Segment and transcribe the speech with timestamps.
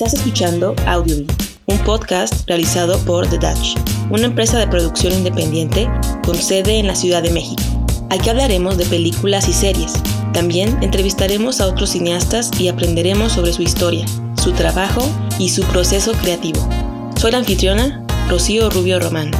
[0.00, 3.76] Estás escuchando Audiobeat, un podcast realizado por The Dutch,
[4.10, 5.90] una empresa de producción independiente
[6.24, 7.60] con sede en la Ciudad de México.
[8.08, 9.94] Aquí hablaremos de películas y series.
[10.32, 14.06] También entrevistaremos a otros cineastas y aprenderemos sobre su historia,
[14.40, 15.02] su trabajo
[15.40, 16.60] y su proceso creativo.
[17.16, 19.32] Soy la anfitriona, Rocío Rubio Román.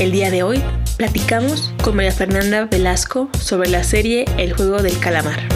[0.00, 0.60] El día de hoy
[0.96, 5.55] platicamos con María Fernanda Velasco sobre la serie El juego del calamar.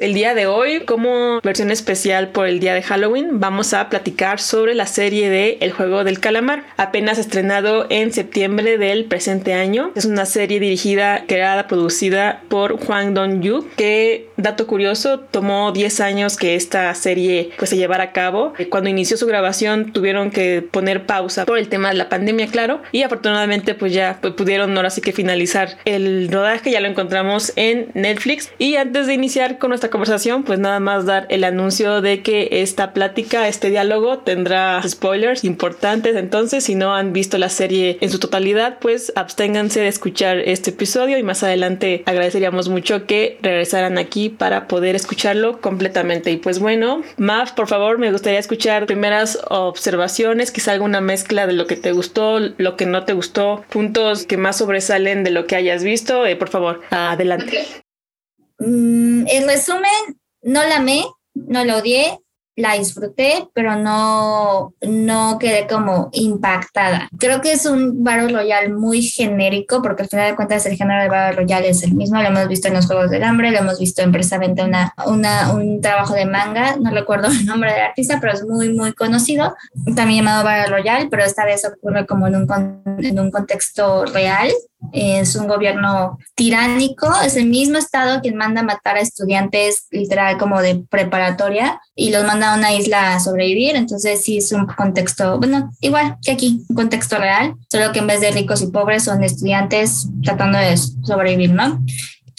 [0.00, 4.40] El día de hoy, como versión especial por el día de Halloween, vamos a platicar
[4.40, 9.92] sobre la serie de El juego del calamar, apenas estrenado en septiembre del presente año.
[9.94, 16.38] Es una serie dirigida, creada, producida por Juan Dong-yu, que, dato curioso, tomó 10 años
[16.38, 18.54] que esta serie pues, se llevara a cabo.
[18.70, 22.80] Cuando inició su grabación tuvieron que poner pausa por el tema de la pandemia, claro,
[22.90, 27.90] y afortunadamente pues ya pudieron ahora sí que finalizar el rodaje, ya lo encontramos en
[27.92, 28.50] Netflix.
[28.56, 32.48] Y antes de iniciar con nuestra conversación, pues nada más dar el anuncio de que
[32.62, 36.16] esta plática, este diálogo tendrá spoilers importantes.
[36.16, 40.70] Entonces, si no han visto la serie en su totalidad, pues absténganse de escuchar este
[40.70, 46.30] episodio y más adelante agradeceríamos mucho que regresaran aquí para poder escucharlo completamente.
[46.30, 51.52] Y pues bueno, Maf, por favor, me gustaría escuchar primeras observaciones, quizá alguna mezcla de
[51.52, 55.46] lo que te gustó, lo que no te gustó, puntos que más sobresalen de lo
[55.46, 56.26] que hayas visto.
[56.26, 57.66] Eh, por favor, adelante.
[58.60, 62.20] Mm, en resumen, no la amé, no la odié,
[62.56, 67.08] la disfruté, pero no, no quedé como impactada.
[67.18, 71.02] Creo que es un Battle Royale muy genérico, porque al final de cuentas el género
[71.02, 73.58] de Battle Royale es el mismo, lo hemos visto en los Juegos del Hambre, lo
[73.58, 77.82] hemos visto en precisamente una, una, un trabajo de manga, no recuerdo el nombre del
[77.82, 79.54] artista, pero es muy, muy conocido,
[79.96, 84.50] también llamado Battle Royale, pero esta vez ocurre como en un, en un contexto real,
[84.92, 90.60] es un gobierno tiránico, es el mismo Estado quien manda matar a estudiantes literal como
[90.60, 95.38] de preparatoria y los manda a una isla a sobrevivir, entonces sí es un contexto,
[95.38, 99.04] bueno, igual que aquí, un contexto real, solo que en vez de ricos y pobres
[99.04, 101.84] son estudiantes tratando de sobrevivir, ¿no?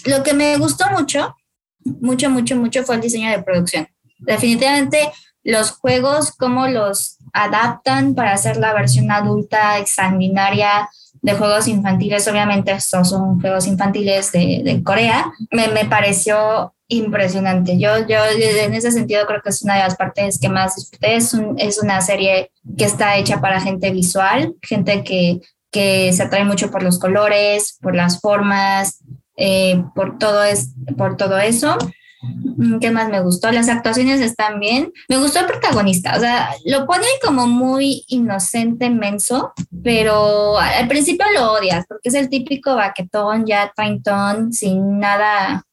[0.05, 1.35] Lo que me gustó mucho,
[1.83, 3.87] mucho, mucho, mucho fue el diseño de producción.
[4.19, 5.11] Definitivamente
[5.43, 10.89] los juegos, cómo los adaptan para hacer la versión adulta, exsanguinaria,
[11.21, 17.77] de juegos infantiles, obviamente estos son juegos infantiles de, de Corea, me, me, pareció impresionante.
[17.77, 21.15] Yo, yo en ese sentido creo que es una de las partes que más disfruté.
[21.15, 25.39] Es, un, es una serie que está hecha para gente visual, gente que,
[25.71, 28.99] que se atrae mucho por los colores, por las formas,
[29.37, 31.77] eh, por, todo es, por todo eso.
[32.21, 33.51] Mm, ¿Qué más me gustó?
[33.51, 34.91] Las actuaciones están bien.
[35.09, 41.25] Me gustó el protagonista, o sea, lo ponen como muy inocente, menso, pero al principio
[41.33, 45.65] lo odias porque es el típico baquetón, ya traintón, sin nada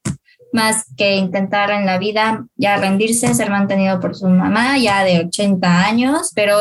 [0.52, 5.20] más que intentar en la vida, ya rendirse, ser mantenido por su mamá, ya de
[5.26, 6.56] 80 años, pero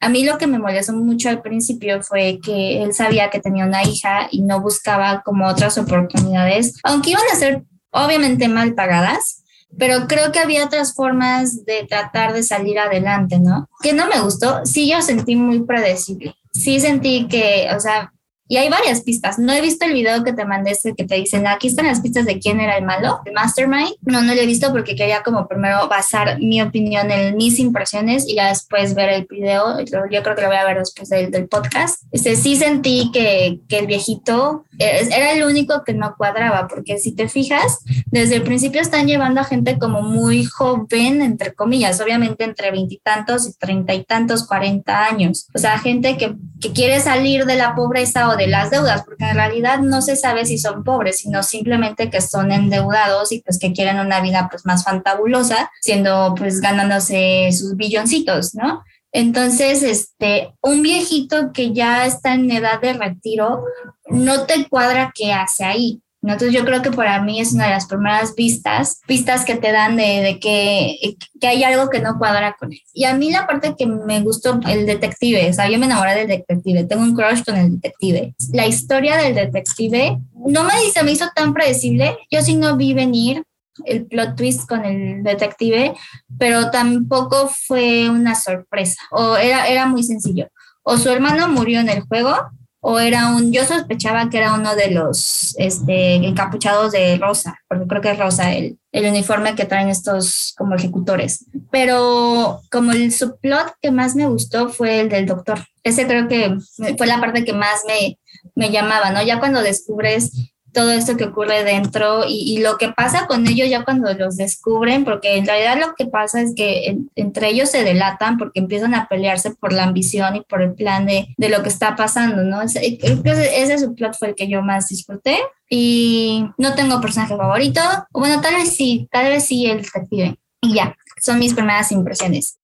[0.00, 3.66] a mí lo que me molestó mucho al principio fue que él sabía que tenía
[3.66, 9.44] una hija y no buscaba como otras oportunidades, aunque iban a ser obviamente mal pagadas,
[9.78, 13.68] pero creo que había otras formas de tratar de salir adelante, ¿no?
[13.82, 18.12] Que no me gustó, sí yo sentí muy predecible, sí sentí que, o sea,
[18.50, 19.38] y hay varias pistas.
[19.38, 22.00] No he visto el video que te mandé, ese que te dicen, aquí están las
[22.00, 23.94] pistas de quién era el malo, el mastermind.
[24.02, 28.26] No, no lo he visto porque quería como primero basar mi opinión en mis impresiones
[28.26, 29.78] y ya después ver el video.
[29.84, 32.02] Yo creo que lo voy a ver después del, del podcast.
[32.10, 37.12] Este, sí sentí que, que el viejito era el único que no cuadraba, porque si
[37.12, 42.42] te fijas, desde el principio están llevando a gente como muy joven, entre comillas, obviamente
[42.42, 45.46] entre veintitantos y treinta y tantos, cuarenta años.
[45.54, 49.24] O sea, gente que, que quiere salir de la pobreza o de las deudas, porque
[49.24, 53.58] en realidad no se sabe si son pobres, sino simplemente que son endeudados y pues
[53.58, 58.82] que quieren una vida pues más fantabulosa, siendo pues ganándose sus billoncitos, ¿no?
[59.12, 63.64] Entonces, este, un viejito que ya está en edad de retiro,
[64.08, 66.00] no te cuadra qué hace ahí.
[66.22, 69.72] Entonces yo creo que para mí es una de las primeras vistas, vistas que te
[69.72, 72.80] dan de, que, que, hay algo que no cuadra con él.
[72.92, 76.14] Y a mí la parte que me gustó, el detective, o sea, yo me enamoré
[76.14, 78.34] del detective, tengo un crush con el detective.
[78.52, 82.92] La historia del detective no me, dice, me hizo tan predecible, yo sí no vi
[82.92, 83.44] venir
[83.86, 85.94] el plot twist con el detective,
[86.38, 90.48] pero tampoco fue una sorpresa, o era, era muy sencillo.
[90.82, 92.36] O su hermano murió en el juego,
[92.80, 97.86] o era un, yo sospechaba que era uno de los este, encapuchados de Rosa, porque
[97.86, 101.44] creo que es Rosa el, el uniforme que traen estos como ejecutores.
[101.70, 105.60] Pero como el subplot que más me gustó fue el del doctor.
[105.82, 106.56] Ese creo que
[106.96, 108.18] fue la parte que más me,
[108.54, 109.22] me llamaba, ¿no?
[109.22, 110.32] Ya cuando descubres
[110.72, 115.04] todo esto que ocurre dentro y, lo que pasa con ellos ya cuando los descubren,
[115.04, 119.08] porque en realidad lo que pasa es que entre ellos se delatan porque empiezan a
[119.08, 122.62] pelearse por la ambición y por el plan de, de lo que está pasando, ¿no?
[122.62, 125.38] Ese, ese, ese plot fue el que yo más disfruté
[125.68, 127.80] y no tengo personaje favorito,
[128.12, 130.36] bueno, tal vez sí, tal vez sí el detective.
[130.60, 132.59] Y ya, son mis primeras impresiones.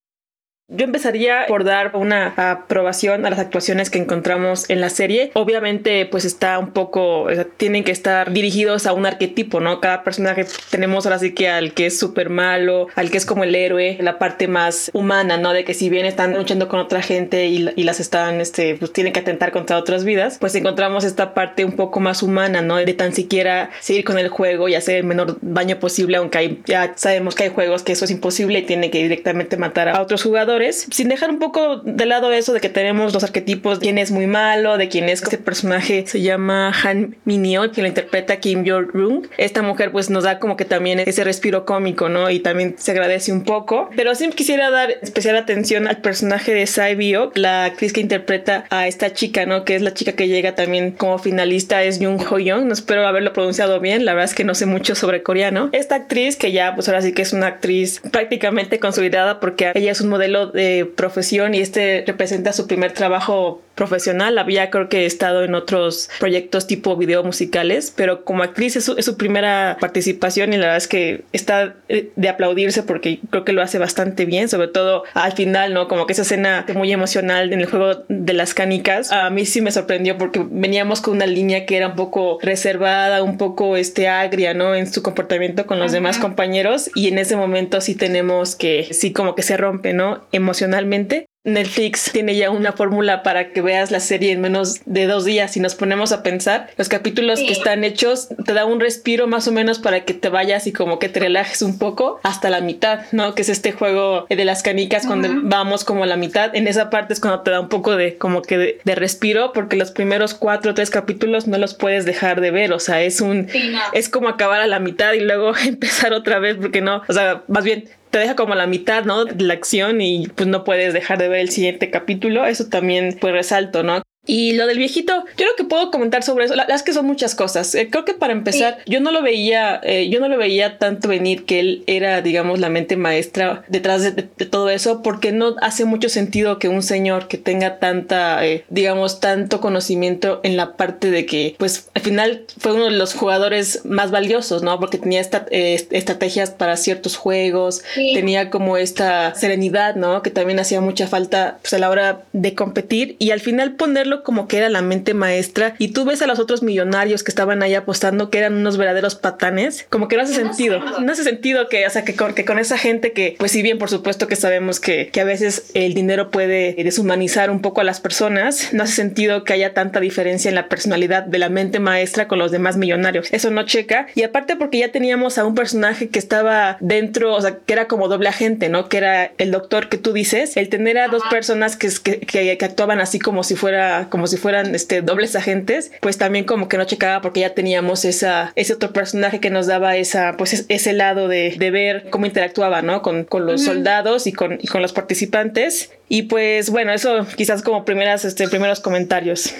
[0.69, 5.31] Yo empezaría por dar una aprobación a las actuaciones que encontramos en la serie.
[5.35, 9.81] Obviamente, pues está un poco, tienen que estar dirigidos a un arquetipo, ¿no?
[9.81, 13.45] Cada personaje tenemos ahora sí que al que es súper malo, al que es como
[13.45, 15.53] el héroe, la parte más humana, ¿no?
[15.53, 19.13] De que si bien están luchando con otra gente y, las están, este, pues tienen
[19.13, 22.75] que atentar contra otras vidas, pues encontramos esta parte un poco más humana, ¿no?
[22.75, 26.95] De tan siquiera seguir con el juego y hacer el menor daño posible, aunque ya
[26.97, 30.25] sabemos que hay juegos que eso es imposible y tienen que directamente matar a otros
[30.25, 33.99] jugadores sin dejar un poco de lado eso de que tenemos los arquetipos de quién
[33.99, 38.37] es muy malo, de quién es este personaje se llama Han Minyo, que lo interpreta
[38.37, 39.26] Kim Jong-rung.
[39.38, 42.31] Esta mujer pues nos da como que también ese respiro cómico, ¿no?
[42.31, 43.91] Y también se agradece un poco.
[43.97, 48.64] Pero sí quisiera dar especial atención al personaje de Sai Bio, la actriz que interpreta
[48.70, 49.64] a esta chica, ¿no?
[49.64, 52.64] Que es la chica que llega también como finalista, es Jung Ho Young.
[52.64, 55.70] No espero haberlo pronunciado bien, la verdad es que no sé mucho sobre coreano.
[55.73, 59.93] Esta actriz que ya pues ahora sí que es una actriz prácticamente consolidada porque ella
[59.93, 64.38] es un modelo de profesión y este representa su primer trabajo profesional.
[64.38, 69.16] Había creo que estado en otros proyectos tipo video musicales, pero como actriz es su,
[69.16, 73.62] primera participación y la verdad es que está eh, de aplaudirse porque creo que lo
[73.62, 75.88] hace bastante bien, sobre todo al final, ¿no?
[75.88, 79.60] Como que esa escena muy emocional en el juego de las canicas, a mí sí
[79.60, 84.08] me sorprendió porque veníamos con una línea que era un poco reservada, un poco este
[84.08, 84.75] agria, ¿no?
[84.75, 89.12] En su comportamiento con los demás compañeros y en ese momento sí tenemos que sí
[89.12, 90.25] como que se rompe, ¿no?
[90.37, 91.27] Emocionalmente.
[91.47, 95.56] Netflix tiene ya una fórmula para que veas la serie en menos de dos días.
[95.56, 99.47] Y nos ponemos a pensar los capítulos que están hechos te da un respiro más
[99.47, 102.61] o menos para que te vayas y como que te relajes un poco hasta la
[102.61, 103.35] mitad, ¿no?
[103.37, 106.55] Que es este juego de las canicas cuando vamos como a la mitad.
[106.55, 109.77] En esa parte es cuando te da un poco de como que de, respiro porque
[109.77, 113.21] los primeros cuatro o tres capítulos no los puedes dejar de ver, o sea, es
[113.21, 113.47] un
[113.93, 117.44] es como acabar a la mitad y luego empezar otra vez porque no, o sea,
[117.47, 119.27] más bien te deja como la mitad, ¿no?
[119.27, 122.47] La acción y pues no puedes dejar de ver el siguiente capítulo.
[122.47, 124.01] Eso también pues resalto, ¿no?
[124.26, 127.34] Y lo del viejito, yo lo que puedo comentar sobre eso, las que son muchas
[127.34, 127.75] cosas.
[127.75, 131.08] Eh, creo que para empezar, yo no lo veía, eh, yo no lo veía tanto
[131.08, 135.84] venir que él era, digamos, la mente maestra detrás de, todo eso, porque no hace
[135.84, 141.11] mucho sentido que un señor que tenga tanta, eh, digamos, tanto conocimiento en la parte
[141.11, 144.79] de que, pues, al final fue uno de los jugadores más valiosos, ¿no?
[144.81, 150.22] Porque tenía esta, estrategias para ciertos juegos, tenía como esta serenidad, ¿no?
[150.22, 154.16] Que también hacía mucha falta, pues, a la hora de competir y al final ponerlo
[154.23, 157.63] como que era la mente maestra y tú ves a los otros millonarios que estaban
[157.63, 160.81] ahí apostando que eran unos verdaderos patanes, como que no hace sentido.
[161.01, 163.63] No hace sentido que, o sea, que con, que con esa gente que, pues si
[163.63, 167.81] bien por supuesto que sabemos que, que a veces el dinero puede deshumanizar un poco
[167.81, 171.49] a las personas, no hace sentido que haya tanta diferencia en la personalidad de la
[171.49, 173.29] mente maestra con los demás millonarios.
[173.33, 174.07] Eso no checa.
[174.15, 177.87] Y aparte porque ya teníamos a un personaje que estaba dentro, o sea, que era
[177.87, 178.89] como doble agente, ¿no?
[178.89, 181.89] Que era el doctor que tú dices, el tener a dos personas que,
[182.27, 186.44] que, que actuaban así como si fuera como si fueran este, dobles agentes, pues también
[186.44, 190.36] como que no checaba porque ya teníamos esa, ese otro personaje que nos daba esa,
[190.36, 193.03] pues ese lado de, de ver cómo interactuaba, ¿no?
[193.03, 195.91] Con, con los soldados y con, y con los participantes.
[196.08, 199.55] Y pues bueno, eso quizás como primeras, este, primeros comentarios.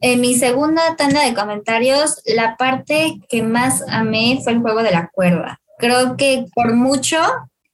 [0.00, 4.92] En mi segunda tanda de comentarios, la parte que más amé fue el juego de
[4.92, 5.60] la cuerda.
[5.78, 7.18] Creo que por mucho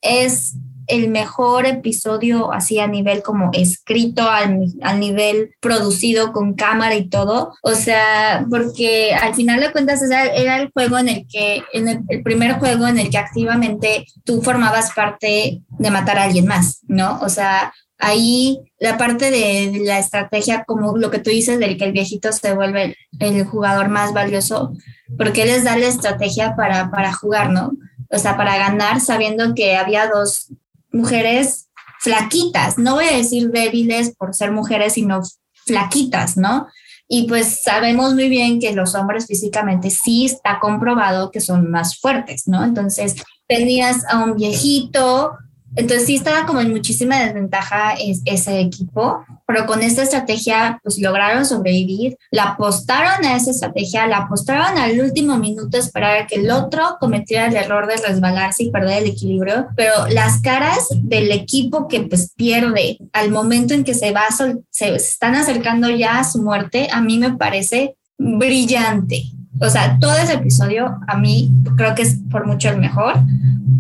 [0.00, 0.54] es
[0.86, 4.58] el mejor episodio así a nivel como escrito, al,
[4.98, 7.54] nivel producido con cámara y todo.
[7.62, 12.22] O sea, porque al final de cuentas era el juego en el que, en el,
[12.22, 17.18] primer juego en el que activamente tú formabas parte de matar a alguien más, ¿no?
[17.20, 21.84] O sea, ahí la parte de la estrategia, como lo que tú dices, del que
[21.84, 24.72] el viejito se vuelve el, jugador más valioso,
[25.16, 27.72] porque él les da la estrategia para, para jugar, ¿no?
[28.10, 30.52] O sea, para ganar, sabiendo que había dos,
[30.96, 31.68] mujeres
[32.00, 35.22] flaquitas, no voy a decir débiles por ser mujeres, sino
[35.64, 36.66] flaquitas, ¿no?
[37.08, 41.98] Y pues sabemos muy bien que los hombres físicamente sí está comprobado que son más
[41.98, 42.64] fuertes, ¿no?
[42.64, 43.14] Entonces
[43.46, 45.32] tenías a un viejito,
[45.76, 51.45] entonces sí estaba como en muchísima desventaja ese equipo, pero con esta estrategia pues lograron
[51.45, 56.50] sobrevivir, la apostaron a esa estrategia, la apostaron al último minuto esperar a que el
[56.50, 61.88] otro cometiera el error de resbalarse y perder el equilibrio, pero las caras del equipo
[61.88, 64.25] que pues pierde al momento en que se va,
[64.71, 70.16] se están acercando ya a su muerte, a mí me parece brillante o sea, todo
[70.16, 73.14] ese episodio a mí creo que es por mucho el mejor.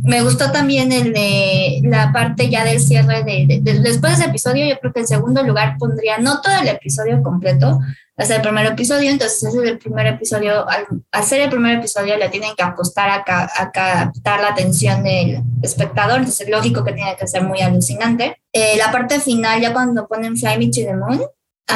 [0.02, 4.66] Me gustó también el de la parte ya del cierre de, después de ese episodio,
[4.66, 7.80] yo creo que en segundo lugar pondría no todo el episodio completo,
[8.16, 12.16] hasta el primer episodio, entonces ese es el primer episodio, al hacer el primer episodio
[12.16, 16.92] le tienen que apostar a, a captar la atención del espectador, entonces es lógico que
[16.92, 18.38] tiene que ser muy alucinante.
[18.52, 21.20] Eh, la parte final, ya cuando ponen Fly Me to the Moon,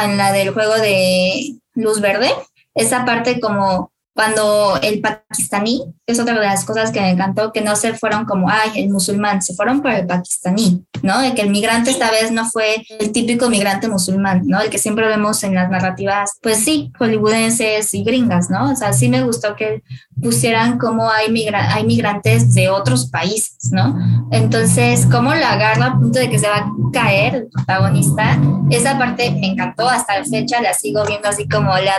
[0.02, 2.30] en la del juego de luz verde,
[2.74, 7.60] esa parte como cuando el pakistaní, es otra de las cosas que me encantó, que
[7.60, 11.20] no se fueron como, ay, el musulmán, se fueron por el pakistaní, ¿no?
[11.20, 14.60] De que el migrante esta vez no fue el típico migrante musulmán, ¿no?
[14.60, 18.72] El que siempre vemos en las narrativas, pues sí, hollywoodenses y gringas, ¿no?
[18.72, 19.82] O sea, sí me gustó que
[20.20, 23.96] pusieran como hay, migra hay migrantes de otros países, ¿no?
[24.32, 28.38] Entonces, cómo la agarra a punto de que se va a caer el protagonista,
[28.70, 31.90] esa parte me encantó, hasta la fecha la sigo viendo así como le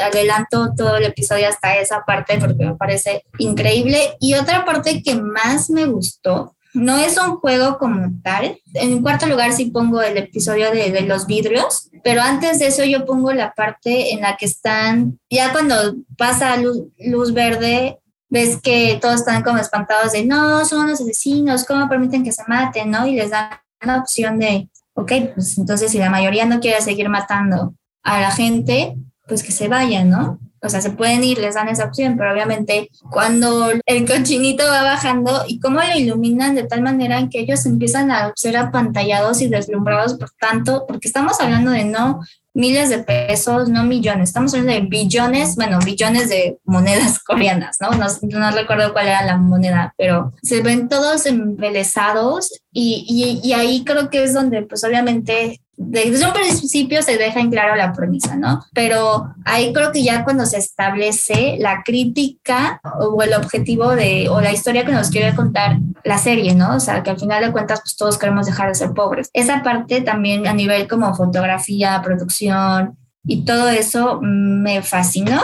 [0.00, 4.16] adelanto todo el episodio hasta esa parte porque me parece increíble.
[4.20, 8.58] Y otra parte que más me gustó, no es un juego como tal.
[8.74, 12.84] En cuarto lugar sí pongo el episodio de, de, los vidrios, pero antes de eso
[12.84, 15.74] yo pongo la parte en la que están, ya cuando
[16.16, 17.98] pasa luz, luz verde,
[18.30, 22.42] ves que todos están como espantados de, no, son unos asesinos, ¿cómo permiten que se
[22.48, 22.90] maten?
[22.90, 23.06] ¿no?
[23.06, 27.08] Y les dan la opción de, ok, pues entonces si la mayoría no quiere seguir
[27.10, 28.96] matando a la gente,
[29.28, 30.38] pues que se vayan, ¿no?
[30.62, 34.82] O sea, se pueden ir, les dan esa opción, pero obviamente cuando el cochinito va
[34.82, 39.48] bajando y cómo lo iluminan de tal manera que ellos empiezan a ser apantallados y
[39.48, 42.20] deslumbrados por tanto, porque estamos hablando de no
[42.54, 47.90] miles de pesos, no millones, estamos hablando de billones, bueno, billones de monedas coreanas, ¿no?
[47.92, 53.52] No, no recuerdo cuál era la moneda, pero se ven todos embelesados y, y, y
[53.54, 57.92] ahí creo que es donde pues obviamente desde un principio se deja en claro la
[57.92, 58.64] premisa, ¿no?
[58.72, 64.40] Pero ahí creo que ya cuando se establece la crítica o el objetivo de, o
[64.40, 66.76] la historia que nos quiere contar la serie, ¿no?
[66.76, 69.30] O sea, que al final de cuentas, pues todos queremos dejar de ser pobres.
[69.32, 75.42] Esa parte también a nivel como fotografía, producción y todo eso me fascinó.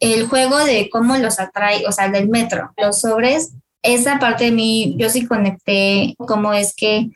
[0.00, 4.50] El juego de cómo los atrae, o sea, del metro, los sobres, esa parte de
[4.52, 7.10] mí, yo sí conecté cómo es que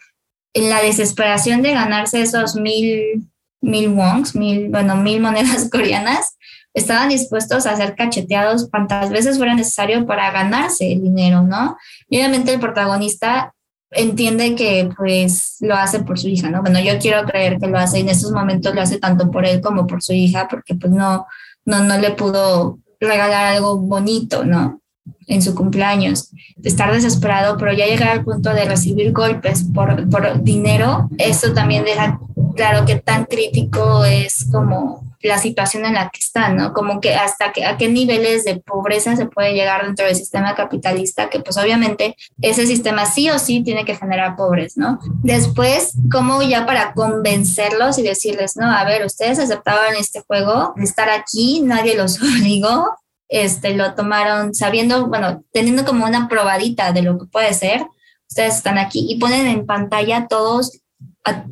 [0.55, 3.29] en la desesperación de ganarse esos mil,
[3.61, 3.95] mil
[4.35, 6.37] mil, bueno, mil monedas coreanas,
[6.75, 11.77] estaban dispuestos a ser cacheteados cuantas veces fuera necesario para ganarse el dinero, ¿no?
[12.09, 13.55] Y obviamente el protagonista
[13.91, 16.63] entiende que pues lo hace por su hija, ¿no?
[16.63, 19.45] Bueno, yo quiero creer que lo hace y en estos momentos lo hace tanto por
[19.45, 21.27] él como por su hija, porque pues no,
[21.67, 24.82] no, no le pudo regalar algo bonito, ¿no?
[25.27, 30.09] En su cumpleaños, de estar desesperado, pero ya llegar al punto de recibir golpes por,
[30.11, 32.21] por dinero, eso también deja
[32.55, 36.73] claro que tan crítico es como la situación en la que están, ¿no?
[36.73, 40.55] Como que hasta que, a qué niveles de pobreza se puede llegar dentro del sistema
[40.55, 44.99] capitalista, que pues obviamente ese sistema sí o sí tiene que generar pobres, ¿no?
[45.23, 51.09] Después, como ya para convencerlos y decirles, no, a ver, ustedes aceptaban este juego, estar
[51.09, 52.97] aquí, nadie los obligó,
[53.33, 57.87] este, lo tomaron sabiendo, bueno, teniendo como una probadita de lo que puede ser.
[58.29, 60.83] Ustedes están aquí y ponen en pantalla todos,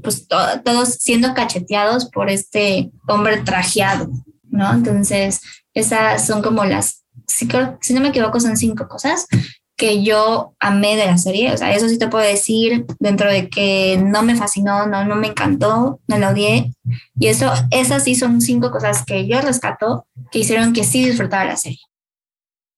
[0.02, 4.10] pues todos siendo cacheteados por este hombre trajeado,
[4.50, 4.70] ¿no?
[4.72, 5.40] Entonces,
[5.72, 7.48] esas son como las, si,
[7.80, 9.26] si no me equivoco, son cinco cosas
[9.80, 11.54] que yo amé de la serie.
[11.54, 15.16] O sea, eso sí te puedo decir dentro de que no me fascinó, no, no
[15.16, 16.74] me encantó, no la odié.
[17.18, 21.46] Y eso, esas sí son cinco cosas que yo rescato que hicieron que sí disfrutara
[21.46, 21.80] la serie.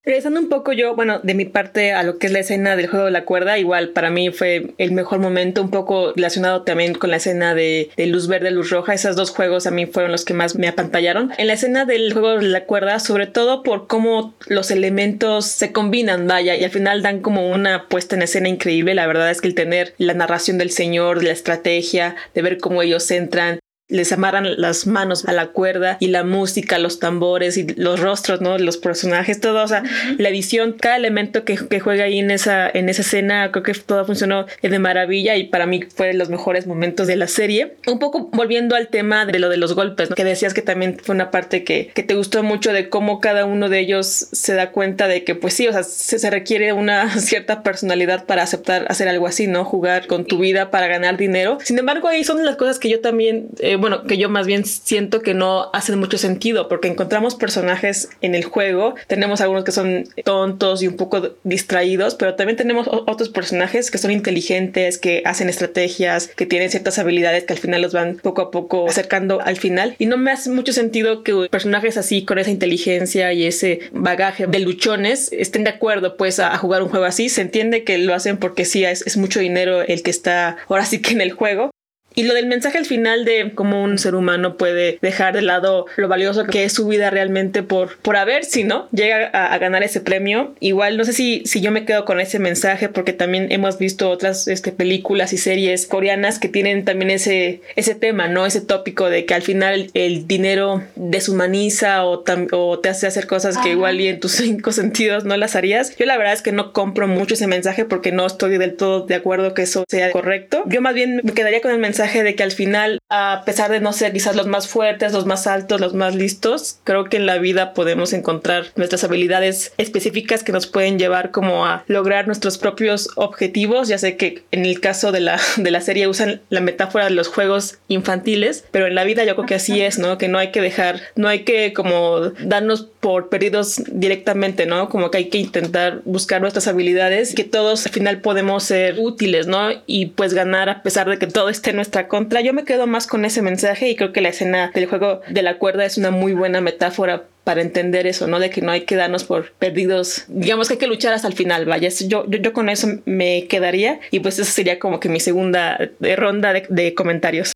[0.05, 2.89] Regresando un poco yo, bueno, de mi parte a lo que es la escena del
[2.89, 6.95] juego de la cuerda, igual para mí fue el mejor momento, un poco relacionado también
[6.95, 8.95] con la escena de, luz verde, luz roja.
[8.95, 11.33] Esos dos juegos a mí fueron los que más me apantallaron.
[11.39, 15.71] En la escena del juego de la cuerda, sobre todo por cómo los elementos se
[15.71, 18.97] combinan, vaya, y al final dan como una puesta en escena increíble.
[18.97, 22.83] La verdad es que el tener la narración del señor, la estrategia, de ver cómo
[22.83, 23.61] ellos entran,
[23.93, 28.41] les amarran las manos a la cuerda y la música, los tambores y los rostros,
[28.41, 28.57] ¿no?
[28.57, 29.83] Los personajes, todo, o sea,
[30.19, 33.75] la edición, cada elemento que, que, juega ahí en esa, en esa escena, creo que
[33.75, 37.75] todo funcionó de maravilla y para mí fue de los mejores momentos de la serie.
[37.87, 40.17] Un poco volviendo al tema de lo de los golpes, ¿no?
[40.17, 43.45] que decías que también fue una parte que, que, te gustó mucho de cómo cada
[43.45, 46.73] uno de ellos se da cuenta de que, pues sí, o sea, se, se requiere
[46.73, 49.67] una cierta personalidad para aceptar hacer algo así, ¿no?
[49.67, 51.59] Jugar con tu vida para ganar dinero.
[51.63, 53.49] Sin embargo, ahí son las cosas que yo también...
[53.59, 58.11] Eh, bueno, que yo más bien siento que no hacen mucho sentido porque encontramos personajes
[58.21, 62.87] en el juego, tenemos algunos que son tontos y un poco distraídos, pero también tenemos
[62.89, 67.83] otros personajes que son inteligentes, que hacen estrategias, que tienen ciertas habilidades que al final
[67.83, 69.97] los van poco a poco acercando al final.
[69.99, 74.47] Y no me hace mucho sentido que personajes así con esa inteligencia y ese bagaje
[74.47, 78.15] de luchones estén de acuerdo pues a, jugar un juego así, se entiende que lo
[78.15, 81.33] hacen porque sí es, es mucho dinero el que está ahora sí que en el
[81.33, 81.73] juego,
[82.15, 85.87] y lo del mensaje al final de cómo un ser humano puede dejar de lado
[85.97, 89.83] lo valioso que es su vida realmente por, por haber si no llega a, ganar
[89.83, 90.55] ese premio.
[90.61, 94.11] Igual no sé si, si yo me quedo con ese mensaje porque también hemos visto
[94.11, 98.47] otras este, películas y series coreanas que tienen también ese, ese tema, ¿no?
[98.47, 103.59] Ese tópico de que al final el dinero deshumaniza o, o te hace hacer cosas
[103.59, 105.97] que igual y en tus cinco sentidos no las harías.
[105.97, 109.07] Yo la verdad es que no compro mucho ese mensaje porque no estoy del todo
[109.07, 110.65] de acuerdo que eso sea correcto.
[110.67, 113.81] Yo más bien me quedaría con el mensaje de que al final, a pesar de
[113.81, 117.27] no ser quizás los más fuertes, los más altos, los más listos, creo que en
[117.27, 122.59] la vida podemos encontrar nuestras habilidades específicas que nos pueden llevar como a lograr nuestros
[122.59, 123.89] propios objetivos.
[123.89, 127.13] Ya sé que en el caso de la, de la serie usan la metáfora de
[127.13, 130.19] los juegos infantiles, pero en la vida yo creo que así es, ¿no?
[130.19, 134.89] Que no hay que dejar, no hay que como darnos por perdidos directamente, ¿no?
[134.89, 139.49] Como que hay que intentar buscar nuestras habilidades, que todos al final podemos ser útiles,
[139.49, 139.71] ¿no?
[139.87, 142.43] Y pues ganar a pesar de que todo esté en nuestra contra.
[142.43, 145.43] Yo me quedo más con ese mensaje y creo que la escena del juego de
[145.43, 148.39] la cuerda es una muy buena metáfora para entender eso, ¿no?
[148.39, 150.27] De que no hay que darnos por perdidos.
[150.29, 151.89] Digamos que hay que luchar hasta el final, vaya.
[151.89, 155.91] Yo, yo, yo con eso me quedaría y pues esa sería como que mi segunda
[155.99, 157.51] ronda de, de comentarios.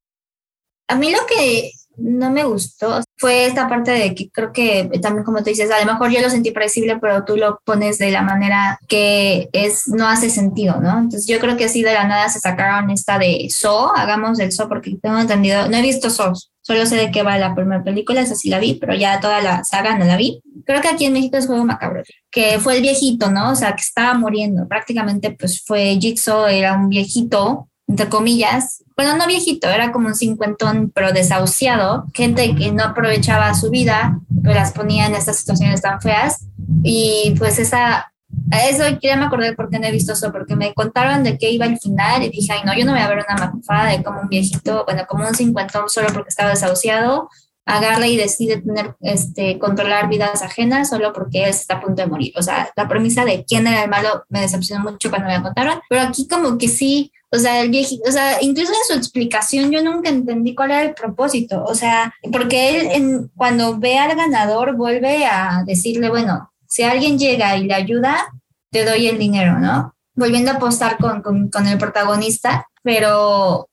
[0.88, 5.24] A mí lo que no me gustó fue esta parte de que creo que también
[5.24, 8.10] como tú dices, a lo mejor yo lo sentí predecible, pero tú lo pones de
[8.10, 10.98] la manera que es no hace sentido, ¿no?
[10.98, 14.52] Entonces yo creo que así de la nada se sacaron esta de So, hagamos del
[14.52, 17.82] So porque tengo entendido, no he visto So, solo sé de qué va la primera
[17.82, 20.42] película, esa sí la vi, pero ya toda la saga no la vi.
[20.64, 23.52] Creo que aquí en México es Juego Macabro, que fue el viejito, ¿no?
[23.52, 29.16] O sea, que estaba muriendo, prácticamente pues fue Jigsaw, era un viejito entre comillas, bueno,
[29.16, 34.54] no viejito, era como un cincuentón, pero desahuciado, gente que no aprovechaba su vida, pero
[34.54, 36.46] las ponía en estas situaciones tan feas.
[36.82, 38.10] Y pues esa,
[38.50, 41.66] eso ya me acordé porque no he visto eso, porque me contaron de qué iba
[41.66, 44.22] el final y dije, ay, no, yo no voy a ver una macufada de como
[44.22, 47.28] un viejito, bueno, como un cincuentón solo porque estaba desahuciado,
[47.66, 52.08] agarra y decide tener, este, controlar vidas ajenas solo porque él está a punto de
[52.08, 52.32] morir.
[52.36, 55.80] O sea, la premisa de quién era el malo me decepcionó mucho cuando me contaron,
[55.88, 59.72] pero aquí como que sí, o sea, el viejito, o sea, incluso en su explicación
[59.72, 64.16] yo nunca entendí cuál era el propósito, o sea, porque él en, cuando ve al
[64.16, 68.28] ganador vuelve a decirle, bueno, si alguien llega y le ayuda,
[68.70, 69.94] te doy el dinero, ¿no?
[70.14, 73.68] Volviendo a apostar con, con, con el protagonista, pero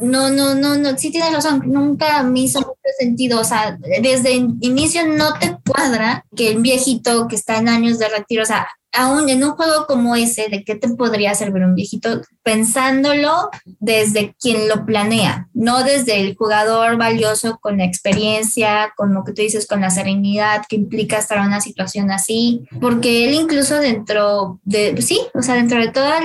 [0.00, 4.54] no, no, no, no, sí tienes razón, nunca me hizo sentido, o sea, desde el
[4.60, 8.68] inicio no te cuadra que el viejito que está en años de retiro, o sea,
[8.92, 12.22] aún en un juego como ese, ¿de qué te podría servir un viejito?
[12.42, 19.24] Pensándolo desde quien lo planea, no desde el jugador valioso con la experiencia, con lo
[19.24, 23.34] que tú dices, con la serenidad que implica estar en una situación así, porque él
[23.34, 26.20] incluso dentro de, sí, o sea, dentro de toda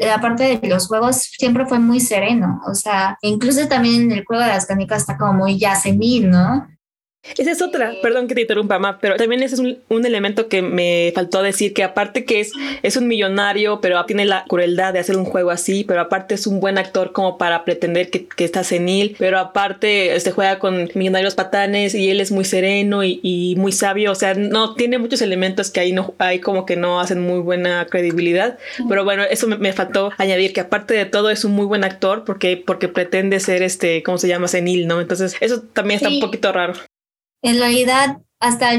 [0.00, 4.24] la parte de los juegos siempre fue muy sereno, o sea, incluso también en el
[4.24, 6.68] juego de las canicas está como muy ya senil, ¿no?
[7.38, 10.62] Esa es otra, perdón que te interrumpa, Ma, pero también ese es un, elemento que
[10.62, 15.00] me faltó decir, que aparte que es, es un millonario, pero tiene la crueldad de
[15.00, 18.44] hacer un juego así, pero aparte es un buen actor como para pretender que, que
[18.44, 23.02] está senil, pero aparte se este, juega con millonarios patanes y él es muy sereno
[23.04, 26.76] y, muy sabio, o sea, no, tiene muchos elementos que ahí no, hay como que
[26.76, 28.58] no hacen muy buena credibilidad,
[28.88, 32.24] pero bueno, eso me, faltó añadir, que aparte de todo es un muy buen actor
[32.24, 34.48] porque, porque pretende ser este, ¿cómo se llama?
[34.48, 35.00] Senil, ¿no?
[35.00, 36.74] Entonces eso también está un poquito raro
[37.46, 38.70] en realidad hasta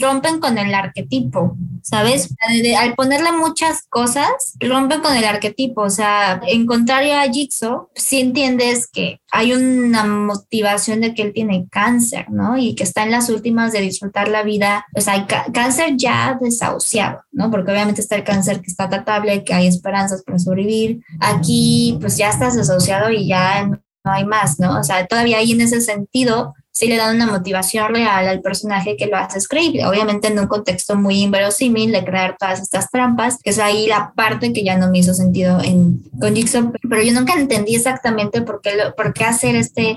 [0.00, 2.34] rompen con el arquetipo, ¿sabes?
[2.78, 4.28] Al ponerle muchas cosas,
[4.60, 10.04] rompen con el arquetipo, o sea, en contrario a Jigsaw, sí entiendes que hay una
[10.04, 12.58] motivación de que él tiene cáncer, ¿no?
[12.58, 17.22] Y que está en las últimas de disfrutar la vida, o sea, cáncer ya desahuciado,
[17.32, 17.50] ¿no?
[17.50, 21.00] Porque obviamente está el cáncer que está tratable, que hay esperanzas para sobrevivir.
[21.20, 24.78] Aquí, pues ya estás desahuciado y ya no hay más, ¿no?
[24.78, 28.98] O sea, todavía ahí en ese sentido sí le dan una motivación real al personaje
[28.98, 29.86] que lo hace creíble.
[29.86, 34.12] Obviamente en un contexto muy inverosímil de crear todas estas trampas, que es ahí la
[34.14, 38.42] parte que ya no me hizo sentido en, con Jigsaw, pero yo nunca entendí exactamente
[38.42, 39.96] por qué, por qué hacer este,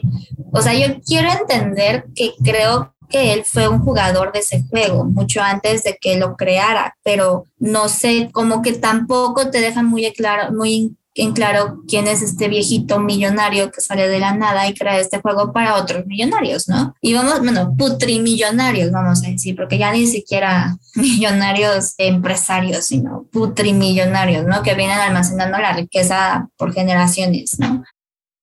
[0.54, 5.04] o sea, yo quiero entender que creo que él fue un jugador de ese juego
[5.04, 10.10] mucho antes de que lo creara, pero no sé, como que tampoco te dejan muy
[10.13, 14.74] claro, muy en claro quién es este viejito millonario que sale de la nada y
[14.74, 16.95] crea este juego para otros millonarios, ¿no?
[17.02, 24.45] Y vamos, bueno, putrimillonarios, vamos a decir, porque ya ni siquiera millonarios empresarios, sino putrimillonarios,
[24.45, 24.63] ¿no?
[24.63, 27.84] Que vienen almacenando la riqueza por generaciones, ¿no?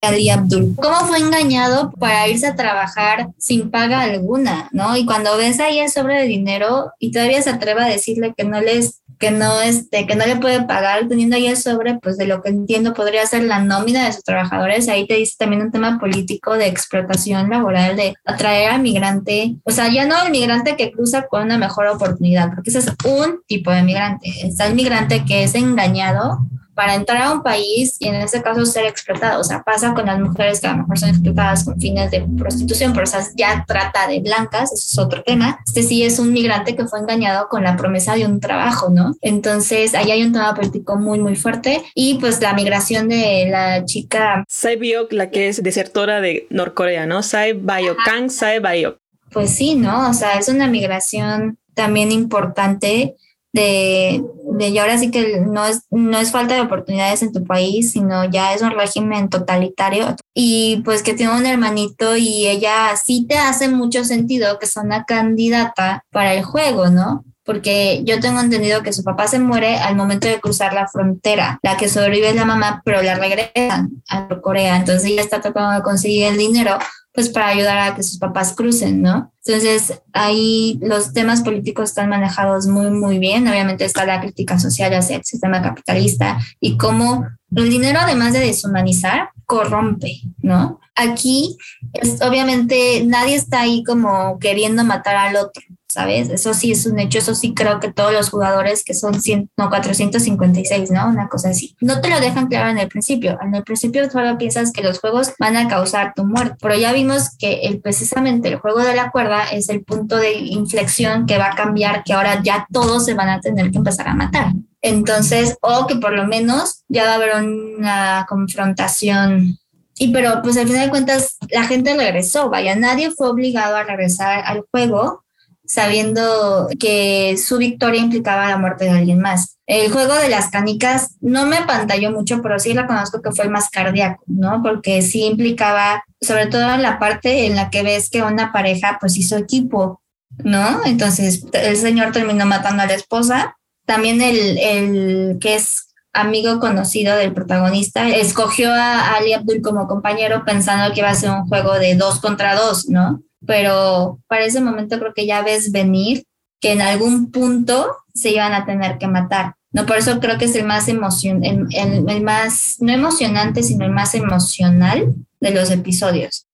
[0.06, 0.74] Ali Abdul.
[0.76, 4.96] ¿Cómo fue engañado para irse a trabajar sin paga alguna, no?
[4.96, 8.44] Y cuando ves ahí el sobre de dinero y todavía se atreve a decirle que
[8.44, 12.18] no les que no este que no le puede pagar teniendo ahí el sobre pues
[12.18, 15.62] de lo que entiendo podría ser la nómina de sus trabajadores ahí te dice también
[15.62, 20.32] un tema político de explotación laboral de atraer al migrante o sea ya no el
[20.32, 24.66] migrante que cruza con una mejor oportunidad porque ese es un tipo de migrante está
[24.66, 26.40] el migrante que es engañado
[26.76, 29.40] para entrar a un país y en ese caso ser explotado.
[29.40, 32.24] O sea, pasa con las mujeres que a lo mejor son explotadas con fines de
[32.36, 35.58] prostitución, pero o sea, ya trata de blancas, eso es otro tema.
[35.66, 39.16] Este sí es un migrante que fue engañado con la promesa de un trabajo, ¿no?
[39.22, 41.82] Entonces, ahí hay un tema político muy, muy fuerte.
[41.94, 44.44] Y pues la migración de la chica...
[44.46, 47.22] Sae Biok, la que es desertora de Norcorea, ¿no?
[47.22, 48.98] Sae Bayokang, Sae Bayok.
[49.30, 50.10] Pues sí, ¿no?
[50.10, 53.16] O sea, es una migración también importante
[53.56, 57.44] de, de y ahora sí que no es, no es falta de oportunidades en tu
[57.44, 62.94] país, sino ya es un régimen totalitario y pues que tiene un hermanito y ella
[63.02, 67.24] sí te hace mucho sentido que es una candidata para el juego, ¿no?
[67.44, 71.60] Porque yo tengo entendido que su papá se muere al momento de cruzar la frontera.
[71.62, 74.76] La que sobrevive es la mamá, pero la regresan a Corea.
[74.76, 76.76] Entonces ella está tratando de conseguir el dinero
[77.16, 79.32] pues para ayudar a que sus papás crucen, ¿no?
[79.46, 83.48] Entonces ahí los temas políticos están manejados muy, muy bien.
[83.48, 88.40] Obviamente está la crítica social hacia el sistema capitalista y cómo el dinero, además de
[88.40, 90.78] deshumanizar, corrompe, ¿no?
[90.94, 91.56] Aquí,
[91.94, 95.62] es, obviamente, nadie está ahí como queriendo matar al otro.
[95.96, 96.28] ¿Sabes?
[96.28, 99.50] Eso sí es un hecho, eso sí creo que todos los jugadores que son 100,
[99.56, 101.08] no, 456, ¿no?
[101.08, 101.74] Una cosa así.
[101.80, 103.38] No te lo dejan claro en el principio.
[103.40, 106.92] En el principio solo piensas que los juegos van a causar tu muerte, pero ya
[106.92, 111.38] vimos que el, precisamente el juego de la cuerda es el punto de inflexión que
[111.38, 114.52] va a cambiar, que ahora ya todos se van a tener que empezar a matar.
[114.82, 119.58] Entonces, o que por lo menos ya va a haber una confrontación
[119.98, 123.84] y pero pues al final de cuentas la gente regresó, vaya, nadie fue obligado a
[123.84, 125.24] regresar al juego
[125.66, 129.58] sabiendo que su victoria implicaba la muerte de alguien más.
[129.66, 133.48] El juego de las canicas no me pantalló mucho, pero sí la conozco que fue
[133.48, 134.62] más cardíaco, ¿no?
[134.62, 138.98] Porque sí implicaba, sobre todo en la parte en la que ves que una pareja
[139.00, 140.00] pues hizo equipo,
[140.44, 140.84] ¿no?
[140.84, 143.56] Entonces el señor terminó matando a la esposa.
[143.86, 150.44] También el, el que es amigo conocido del protagonista, escogió a Ali Abdul como compañero
[150.44, 153.22] pensando que iba a ser un juego de dos contra dos, ¿no?
[153.46, 156.24] Pero para ese momento creo que ya ves venir
[156.60, 159.54] que en algún punto se iban a tener que matar.
[159.72, 163.90] No, por eso creo que es el más emocion el más, no emocionante, sino el
[163.90, 166.45] más emocional de los episodios.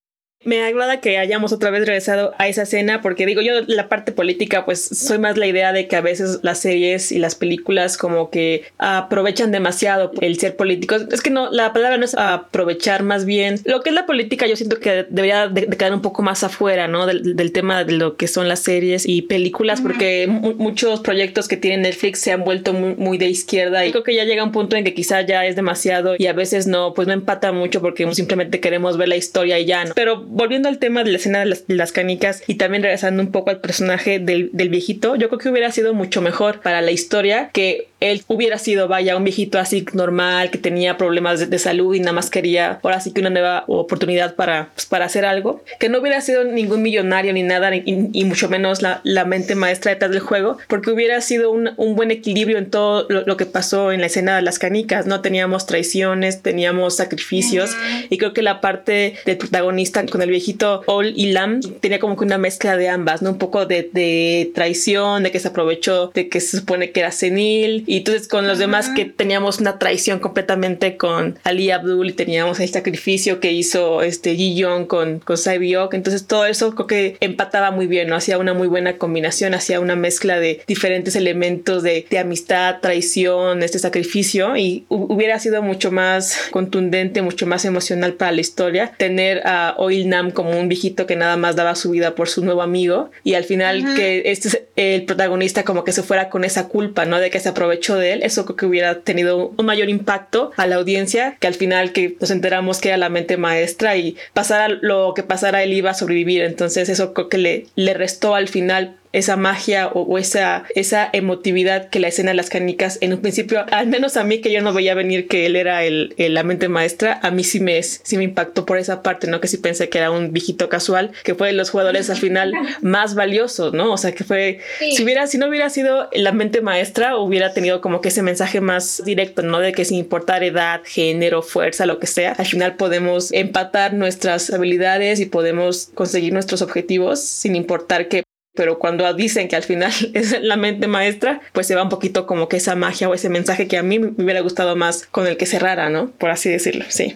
[0.44, 4.12] Me agrada que hayamos otra vez regresado a esa escena porque digo yo la parte
[4.12, 7.96] política pues soy más la idea de que a veces las series y las películas
[7.96, 11.06] como que aprovechan demasiado el ser políticos.
[11.12, 13.60] Es que no, la palabra no es aprovechar más bien.
[13.64, 16.88] Lo que es la política yo siento que debería de, quedar un poco más afuera,
[16.88, 17.06] ¿no?
[17.06, 21.82] Del, tema de lo que son las series y películas porque muchos proyectos que tiene
[21.82, 24.76] Netflix se han vuelto muy, muy, de izquierda y creo que ya llega un punto
[24.76, 28.10] en que quizá ya es demasiado y a veces no, pues no empata mucho porque
[28.14, 29.92] simplemente queremos ver la historia y ya, ¿no?
[29.94, 33.50] Pero volviendo al tema de la escena de las, canicas y también regresando un poco
[33.50, 37.50] al personaje del, del, viejito, yo creo que hubiera sido mucho mejor para la historia
[37.52, 42.00] que él hubiera sido, vaya, un viejito así normal, que tenía problemas de, salud y
[42.00, 45.88] nada más quería ahora sí que una nueva oportunidad para, pues, para hacer algo, que
[45.88, 50.10] no hubiera sido ningún millonario ni nada, y, mucho menos la, la, mente maestra detrás
[50.10, 54.00] del juego, porque hubiera sido un, un buen equilibrio en todo lo, que pasó en
[54.00, 55.20] la escena de las canicas, ¿no?
[55.20, 57.70] Teníamos traiciones, teníamos sacrificios,
[58.10, 62.16] y creo que la parte del protagonista con el viejito Ol y Lam tenía como
[62.16, 63.30] que una mezcla de ambas, ¿no?
[63.30, 67.12] Un poco de, de traición, de que se aprovechó de que se supone que era
[67.12, 72.14] senil, y entonces con los demás que teníamos una traición completamente con Ali Abdul y
[72.14, 75.92] teníamos el sacrificio que hizo este Ji Young con, con Biok.
[75.92, 78.16] Entonces todo eso creo que empataba muy bien, ¿no?
[78.16, 83.62] Hacía una muy buena combinación, hacía una mezcla de diferentes elementos de, de amistad, traición,
[83.62, 89.46] este sacrificio y hubiera sido mucho más contundente, mucho más emocional para la historia tener
[89.46, 92.62] a Oil Nam como un viejito que nada más daba su vida por su nuevo
[92.62, 97.04] amigo y al final que este el protagonista como que se fuera con esa culpa,
[97.04, 97.18] ¿no?
[97.18, 100.66] De que se aprovechó de él, eso creo que hubiera tenido un mayor impacto a
[100.66, 104.68] la audiencia, que al final que nos enteramos que era la mente maestra y pasara
[104.68, 108.48] lo que pasara él iba a sobrevivir, entonces eso creo que le, le restó al
[108.48, 113.20] final esa magia o, esa, esa emotividad que la escena de las canicas en un
[113.20, 116.42] principio, al menos a mí que yo no veía venir que él era el, la
[116.42, 119.40] mente maestra, a mí sí me, sí me impactó por esa parte, ¿no?
[119.40, 122.52] Que sí pensé que era un viejito casual, que fue de los jugadores al final
[122.80, 123.92] más valiosos, ¿no?
[123.92, 127.80] O sea, que fue, si hubiera, si no hubiera sido la mente maestra, hubiera tenido
[127.80, 129.60] como que ese mensaje más directo, ¿no?
[129.60, 134.50] De que sin importar edad, género, fuerza, lo que sea, al final podemos empatar nuestras
[134.50, 138.22] habilidades y podemos conseguir nuestros objetivos sin importar que
[138.54, 142.26] pero cuando dicen que al final es la mente maestra, pues se va un poquito
[142.26, 145.26] como que esa magia o ese mensaje que a mí me hubiera gustado más con
[145.26, 146.10] el que cerrara, ¿no?
[146.12, 147.14] Por así decirlo, sí.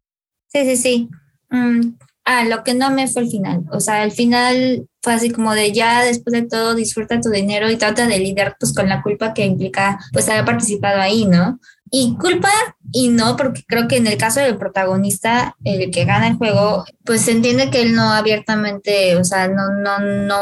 [0.49, 1.09] Sí, sí, sí.
[1.51, 1.95] Mm,
[2.25, 3.65] ah, lo que no me fue el final.
[3.71, 7.71] O sea, el final fue así como de ya después de todo disfruta tu dinero
[7.71, 11.61] y trata de lidiar pues con la culpa que implica pues haber participado ahí, ¿no?
[11.91, 12.51] Y culpa
[12.93, 16.85] y no, porque creo que en el caso del protagonista, el que gana el juego,
[17.05, 20.39] pues se entiende que él no abiertamente, o sea, no, no, no,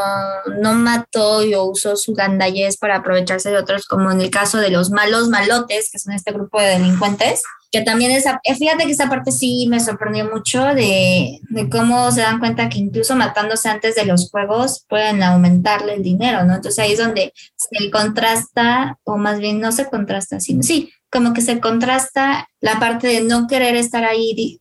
[0.61, 4.71] no mató y usó su gandallez para aprovecharse de otros, como en el caso de
[4.71, 8.93] los malos malotes, que son este grupo de delincuentes, que también esa, eh, fíjate que
[8.93, 13.69] esa parte sí me sorprendió mucho de, de cómo se dan cuenta que incluso matándose
[13.69, 16.55] antes de los juegos pueden aumentarle el dinero, ¿no?
[16.55, 21.33] Entonces ahí es donde se contrasta, o más bien no se contrasta, sino sí, como
[21.33, 24.61] que se contrasta la parte de no querer estar ahí,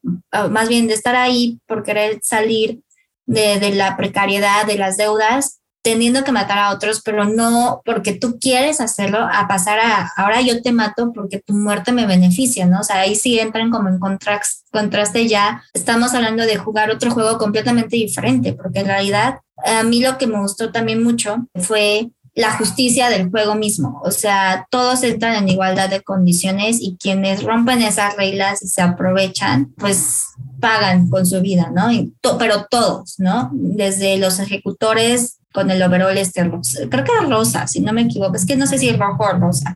[0.52, 2.82] más bien de estar ahí por querer salir
[3.26, 8.38] de, la precariedad, de las deudas, teniendo que matar a otros, pero no porque tú
[8.40, 12.82] quieres hacerlo, a pasar a ahora yo te mato porque tu muerte me beneficia, ¿no?
[12.82, 13.98] O sea, ahí sí entran como en
[14.72, 15.64] contraste ya.
[15.74, 20.28] Estamos hablando de jugar otro juego completamente diferente, porque en realidad a mí lo que
[20.28, 24.02] me gustó también mucho fue la justicia del juego mismo.
[24.04, 28.82] O sea, todos entran en igualdad de condiciones y quienes rompen esas reglas y se
[28.82, 30.26] aprovechan, pues
[30.60, 31.90] pagan con su vida, ¿no?
[32.40, 33.50] pero todos, ¿no?
[33.54, 38.02] Desde los ejecutores con el overall este rosa, creo que era rosa, si no me
[38.02, 39.76] equivoco, es que no sé si es rojo o rosa,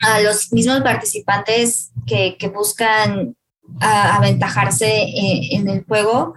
[0.00, 3.36] a los mismos participantes que, que buscan
[3.80, 6.34] aventajarse eh, en el juego,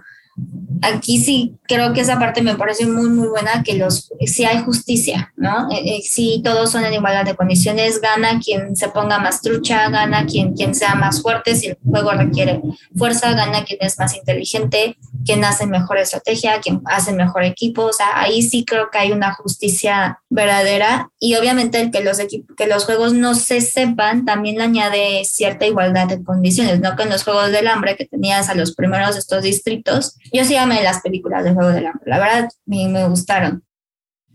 [0.82, 4.62] aquí sí creo que esa parte me parece muy, muy buena, que los, si hay
[4.62, 5.70] justicia, ¿no?
[5.70, 9.88] Eh, eh, si todos son en igualdad de condiciones, gana quien se ponga más trucha,
[9.88, 12.60] gana quien, quien sea más fuerte, si el juego requiere
[12.96, 17.92] fuerza, gana quien es más inteligente, quien hace mejor estrategia, quien hace mejor equipo, o
[17.92, 22.66] sea, ahí sí creo que hay una justicia verdadera y obviamente el que los, que
[22.66, 26.94] los juegos no se sepan también le añade cierta igualdad de condiciones, ¿no?
[26.94, 30.56] Que en los Juegos del Hambre que tenías a los primeros estos distritos, yo sí
[30.56, 33.62] amé las películas del Juego del Hambre, la verdad me, me gustaron.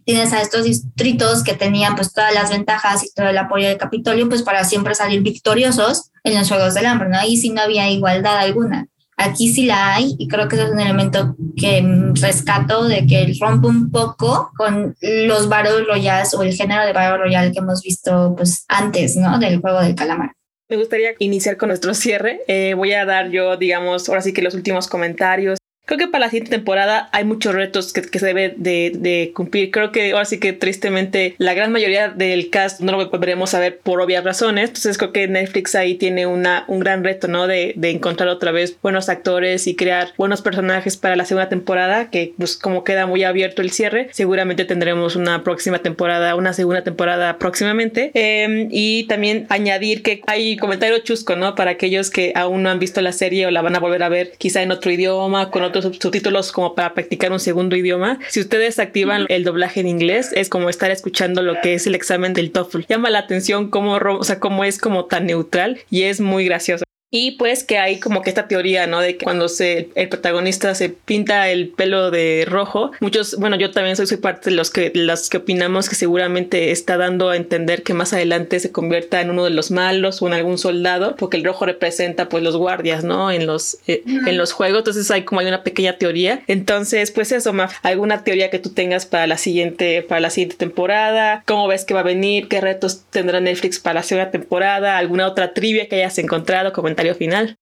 [0.03, 3.77] Tienes a estos distritos que tenían pues todas las ventajas y todo el apoyo del
[3.77, 7.17] Capitolio pues para siempre salir victoriosos en los Juegos del Hambre, ¿no?
[7.17, 8.87] Ahí sí no había igualdad alguna.
[9.17, 11.83] Aquí sí la hay y creo que eso es un elemento que
[12.19, 17.19] rescato de que rompe un poco con los Battle Royales o el género de Battle
[17.19, 19.37] Royale que hemos visto pues antes, ¿no?
[19.37, 20.31] Del juego del calamar.
[20.69, 22.41] Me gustaría iniciar con nuestro cierre.
[22.47, 25.59] Eh, voy a dar yo, digamos, ahora sí que los últimos comentarios
[25.91, 29.71] Creo que para la siguiente temporada hay muchos retos que, se debe de, cumplir.
[29.71, 33.59] Creo que ahora sí que tristemente la gran mayoría del cast no lo volveremos a
[33.59, 34.69] ver por obvias razones.
[34.69, 37.45] Entonces creo que Netflix ahí tiene una, un gran reto, ¿no?
[37.45, 42.35] De, encontrar otra vez buenos actores y crear buenos personajes para la segunda temporada, que
[42.37, 47.37] pues como queda muy abierto el cierre, seguramente tendremos una próxima temporada, una segunda temporada
[47.37, 48.11] próximamente.
[48.13, 51.53] Em, y también añadir que hay comentario chusco, ¿no?
[51.55, 54.07] Para aquellos que aún no han visto la serie o la van a volver a
[54.07, 58.19] ver quizá en otro idioma, con otros subtítulos como para practicar un segundo idioma.
[58.29, 61.95] Si ustedes activan el doblaje en inglés, es como estar escuchando lo que es el
[61.95, 62.81] examen del TOEFL.
[62.87, 66.83] Llama la atención cómo, o sea, cómo es como tan neutral y es muy gracioso.
[67.13, 69.01] Y pues que hay como que esta teoría, ¿no?
[69.01, 73.71] De que cuando se, el protagonista se pinta el pelo de rojo, muchos, bueno, yo
[73.71, 77.35] también soy, soy parte de los que, los que opinamos que seguramente está dando a
[77.35, 81.17] entender que más adelante se convierta en uno de los malos o en algún soldado,
[81.17, 83.29] porque el rojo representa pues los guardias, ¿no?
[83.29, 86.43] En los, eh, en los juegos, entonces hay como hay una pequeña teoría.
[86.47, 90.55] Entonces, pues eso, Maf, alguna teoría que tú tengas para la siguiente, para la siguiente
[90.55, 94.97] temporada, cómo ves que va a venir, qué retos tendrá Netflix para la segunda temporada,
[94.97, 97.57] alguna otra trivia que hayas encontrado, comentar final.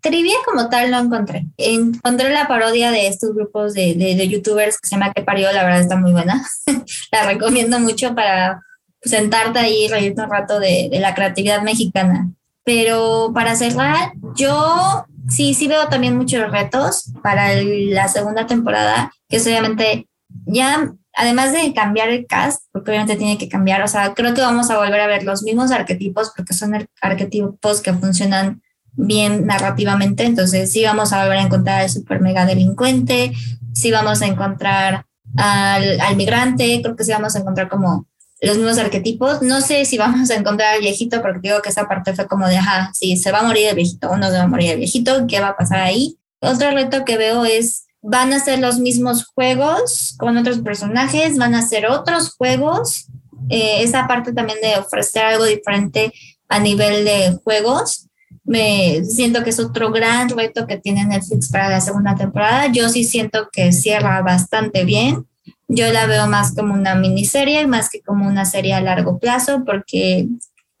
[0.00, 1.46] Trivia como tal no encontré.
[1.56, 5.64] Encontré la parodia de estos grupos de, de, youtubers que se llama Que Parió, la
[5.64, 6.46] verdad está muy buena.
[7.12, 8.62] la recomiendo mucho para
[9.02, 12.30] sentarte ahí y reírte un rato de, de, la creatividad mexicana.
[12.64, 19.36] Pero para cerrar, yo sí, sí veo también muchos retos para la segunda temporada, que
[19.36, 20.06] es obviamente
[20.46, 24.40] ya, además de cambiar el cast, porque obviamente tiene que cambiar, o sea, creo que
[24.40, 28.62] vamos a volver a ver los mismos arquetipos, porque son arquetipos que funcionan
[28.98, 33.32] bien narrativamente, entonces sí vamos a volver a encontrar al super mega delincuente,
[33.72, 35.06] sí vamos a encontrar
[35.36, 38.06] al, al migrante, creo que sí vamos a encontrar como
[38.40, 39.42] los mismos arquetipos.
[39.42, 42.46] No sé si vamos a encontrar al viejito, porque digo que esa parte fue como
[42.48, 44.72] de, ajá, si se va a morir el viejito o no se va a morir
[44.72, 46.18] el viejito, ¿qué va a pasar ahí?
[46.40, 51.54] Otro reto que veo es, van a ser los mismos juegos con otros personajes, van
[51.54, 53.06] a ser otros juegos.
[53.48, 56.12] Eh, esa parte también de ofrecer algo diferente
[56.48, 58.07] a nivel de juegos.
[58.48, 62.66] Me siento que es otro gran reto que tiene Netflix para la segunda temporada.
[62.72, 65.26] Yo sí siento que cierra bastante bien
[65.68, 69.64] yo la veo más como una miniserie, más que como una serie a largo plazo,
[69.66, 70.26] porque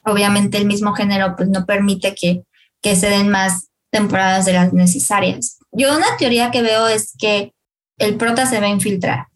[0.02, 2.42] obviamente el mismo género pues no permite que,
[2.80, 5.58] que se den más temporadas de las necesarias.
[5.72, 7.52] Yo una teoría que veo es que
[7.98, 9.26] el prota se va a infiltrar.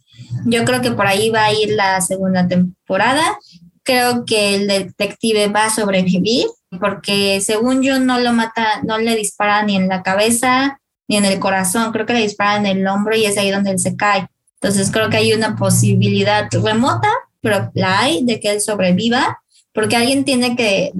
[0.47, 3.38] Yo creo que por ahí va a ir la segunda temporada.
[3.83, 6.47] Creo que el detective va a sobrevivir
[6.81, 11.25] porque según yo no lo mata, no le dispara ni en la cabeza ni en
[11.25, 13.97] el corazón, creo que le dispara en el hombro y es ahí donde él se
[13.97, 14.29] cae.
[14.61, 19.39] Entonces creo que hay una posibilidad remota, pero la hay, de que él sobreviva,
[19.75, 20.93] porque alguien tiene que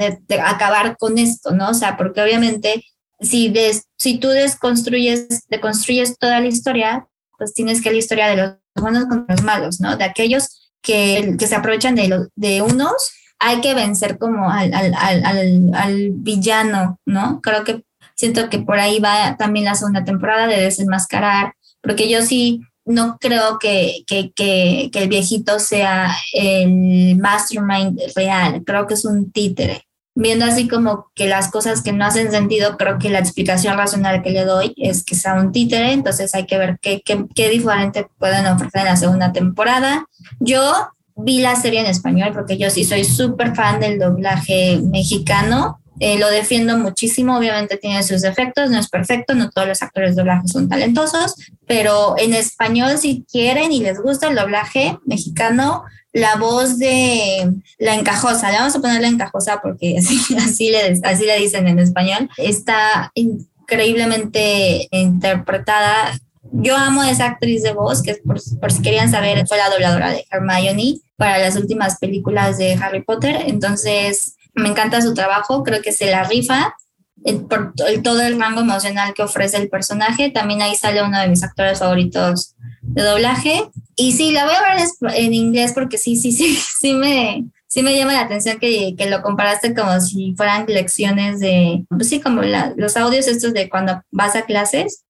[0.45, 1.71] acabar con esto, ¿no?
[1.71, 2.85] O sea, porque obviamente
[3.23, 3.53] si,
[3.97, 7.07] si tú desconstruyes, deconstruyes toda la historia,
[7.39, 9.97] pues tienes que la historia de los buenos contra los malos, ¿no?
[9.97, 14.95] De aquellos que, que se aprovechan de, de unos, hay que vencer como al, al,
[14.95, 17.41] al, al, villano, ¿no?
[17.43, 22.23] Creo que siento que por ahí va también la segunda temporada de desenmascarar, porque yo
[22.23, 28.95] sí no creo que, que, que, que, el viejito sea el mastermind real, creo que
[28.95, 29.87] es un títere.
[30.15, 34.23] Viendo así como que las cosas que no hacen sentido, creo que la explicación racional
[34.23, 37.49] que le doy es que sea un títere, entonces hay que ver qué, qué, qué
[37.49, 40.07] diferente pueden ofrecer en la segunda temporada.
[40.39, 45.83] Yo vi la serie en español porque yo sí soy súper fan del doblaje mexicano
[46.01, 50.17] eh, lo defiendo muchísimo, obviamente tiene sus defectos, no es perfecto, no todos los actores
[50.17, 55.85] de doblaje son talentosos, pero en español si quieren y les gusta el doblaje mexicano,
[56.13, 60.99] la voz de la encajosa, le vamos a poner la encajosa porque así, así, le,
[61.05, 66.19] así le dicen en español, está increíblemente interpretada.
[66.53, 69.71] Yo amo a esa actriz de voz, que por, por si querían saber, fue la
[69.71, 75.63] dobladora de Hermione para las últimas películas de Harry Potter, entonces me encanta su trabajo,
[75.63, 76.75] creo que se la rifa
[77.49, 80.31] por todo el rango emocional que ofrece el personaje.
[80.31, 83.71] También ahí sale uno de mis actores favoritos de doblaje.
[83.97, 87.83] Y sí, la voy a ver en inglés porque sí, sí, sí, sí me, sí
[87.83, 92.21] me llama la atención que, que lo comparaste como si fueran lecciones de, pues sí,
[92.21, 95.05] como los audios estos de cuando vas a clases.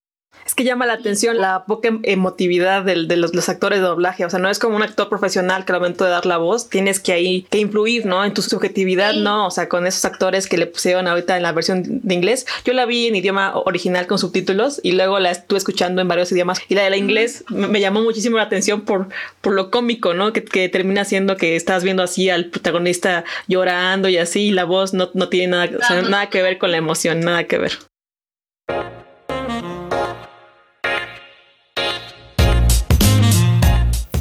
[0.45, 4.25] Es que llama la atención la poca emotividad de, de los, los, actores de doblaje.
[4.25, 6.69] O sea, no es como un actor profesional que al momento de dar la voz
[6.69, 8.25] tienes que ahí que influir, ¿no?
[8.25, 9.47] En tu subjetividad, ¿no?
[9.47, 12.47] O sea, con esos actores que le pusieron ahorita en la versión de inglés.
[12.65, 16.33] Yo la vi en idioma original con subtítulos y luego la estuve escuchando en varios
[16.33, 16.61] idiomas.
[16.69, 19.09] Y la de la inglés me, llamó muchísimo la atención por,
[19.41, 20.33] por lo cómico, ¿no?
[20.33, 24.65] Que, que, termina siendo que estás viendo así al protagonista llorando y así, y la
[24.65, 27.59] voz no, no tiene nada, o sea, nada que ver con la emoción, nada que
[27.59, 27.73] ver.